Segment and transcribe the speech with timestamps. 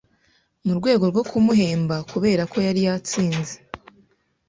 [0.65, 3.55] murwego rwo kumuhemba kubera ko yari yatsinze